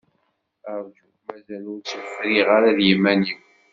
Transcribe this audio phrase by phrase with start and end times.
[0.79, 3.39] Rju, mazal ur tt-friɣ d yiman-iw.